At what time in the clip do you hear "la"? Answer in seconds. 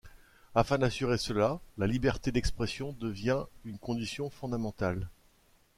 1.77-1.85